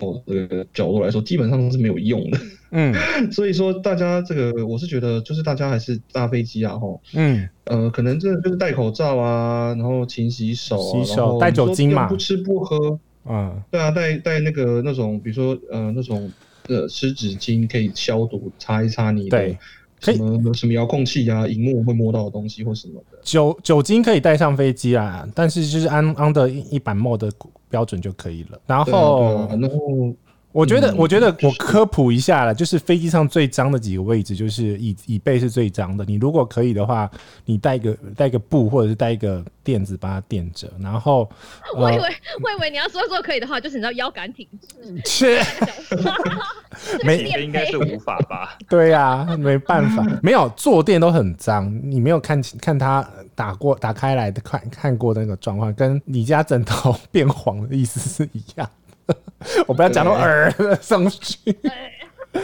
[0.00, 2.38] 哦这个角度来说，基本上都是没有用的。
[2.70, 2.94] 嗯，
[3.32, 16.30] 所以说大家这个，我是觉得就是大家还是搭飞机啊，吼，嗯，呃，可能真的就是戴口罩啊，然后勤洗手啊，洗手，带酒精嘛，不吃不喝，嗯，对啊，带带那个那种，比如说呃那种
[16.68, 19.56] 呃湿纸巾可以消毒，擦一擦你的
[20.00, 23.18] 什么什么遥控器啊、荧幕会摸到的东西或什么的。
[23.22, 27.32] 酒酒精可以带上飞机啊，但是就是按按的一版墨的
[27.70, 28.60] 标准就可以了。
[28.66, 30.14] 然后，然后。
[30.50, 36.04] 我觉得，我觉得我科普一下了，就是飞机上最脏的几个位置，就是椅椅背是最脏的。
[36.06, 37.08] 你如果可以的话，
[37.44, 40.68] 你带个带个布，或者是带一个垫子把它垫着。
[40.80, 41.28] 然后，
[41.76, 42.02] 我以为
[42.42, 45.02] 我以为你要说说可以的话，就是你知道腰杆挺直。
[45.04, 45.42] 切，
[47.04, 48.56] 没应该是无法吧？
[48.68, 51.70] 对呀，没办法， 没有坐垫都很脏。
[51.84, 58.68] 你没有看看它打过打开来的看看过的那个状况，跟你家枕头变黄的意思是一样。
[59.66, 61.38] 我不要讲到耳上去。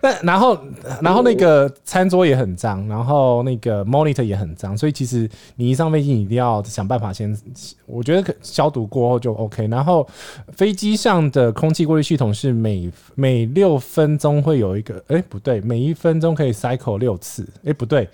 [0.00, 0.56] 那然后，
[1.02, 7.36] 然后那个餐桌也很脏，然后那个 monitor 也很脏，所以其实你一上飞机，你一定要想办法先，
[7.84, 9.66] 我觉得消毒过后就 OK。
[9.66, 10.06] 然后
[10.52, 18.08] 飞机上的空气过滤系统是每每六分钟会有一个，哎，不对，每一分钟可以 cycle 六次，哎，不对。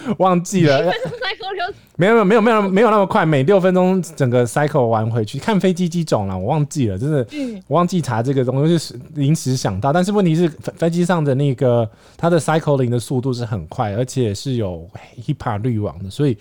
[0.18, 0.92] 忘记了，
[1.96, 7.26] 没有没有没有没有那么快，每六分钟整个 cycle 完回去看飞机机种了，我忘记了，真的，
[7.66, 14.88] 我忘记查这个东西，是临时想到，但是问题是飞机上的那个它的 cycling 的速度是很快，而且是有
[15.26, 16.36] HEPA 滤网的，所以。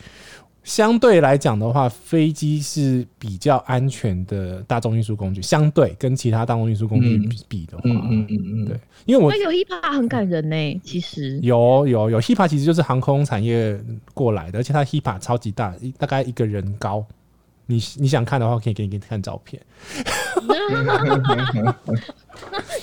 [0.67, 5.41] 相对来讲的话，飞机是比较安全的大众运输工具。
[5.41, 10.81] 相对跟其他大众运输工具比的话，嗯嗯嗯嗯，对，因为我有 HIPA 很感人呢。
[10.83, 13.79] 其实有有有 HIPA 其实就是航空产业
[14.13, 17.05] 过来的，而且它 HIPA 超级大，大概一个人高。
[17.67, 19.61] 你你想看的话，可以给你给你看照片。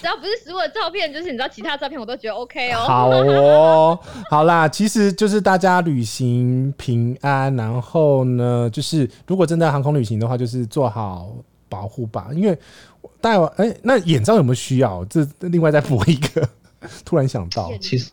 [0.01, 2.79] 只要不是实物的照片，就是你知道其他照片我都觉得 OK 哦。
[2.87, 3.99] 好哦，
[4.31, 11.35] 好啦，其实就是大家旅行平安，然后呢，就是如果真的航空旅行的话，就是做好
[11.69, 12.29] 保护吧。
[12.35, 12.59] 因为
[13.21, 15.05] 带完哎，那眼罩有没有需要？
[15.07, 16.49] 这另外再补一个。
[17.03, 18.11] 突然想到，其实。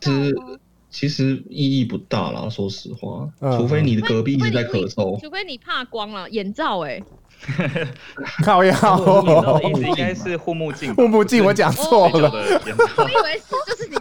[0.92, 3.26] 其实意义不大啦，说实话，
[3.56, 7.02] 除非你的隔壁一直在咳嗽，除非你怕光了，眼罩哎，
[8.44, 8.78] 靠呀，
[9.64, 13.96] 应该是护目镜，护目镜我讲错了，我以为是就是你，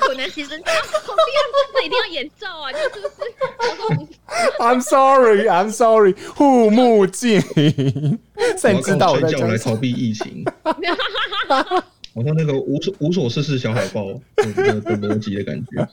[0.00, 4.10] 可能其实后面一定要眼罩啊，就是不是
[4.58, 7.40] ？I'm sorry, I'm sorry，护目镜，
[8.58, 10.44] 谁知道我在讲来逃避疫情。
[12.16, 14.06] 好像那个无所无所事事小海豹
[14.36, 15.86] 的的逻辑的感觉。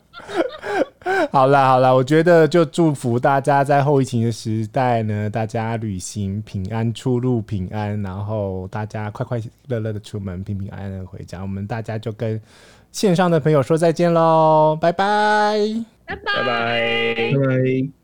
[1.31, 11.41] 好啦好啦，我觉得就祝福大家在后疫情的时代呢，大家旅行平安，出入平安，然后大家快快乐乐的出门，平平安安的回家。
[11.41, 12.39] 我们大家就跟
[12.93, 15.57] 线上的朋友说再见喽，拜拜，
[16.05, 17.15] 拜拜，拜拜。
[17.15, 18.02] 拜拜。